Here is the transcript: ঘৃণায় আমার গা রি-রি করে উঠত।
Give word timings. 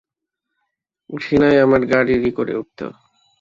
ঘৃণায় 1.09 1.59
আমার 1.61 1.81
গা 1.85 1.99
রি-রি 2.01 2.31
করে 2.31 2.53
উঠত। 2.55 2.79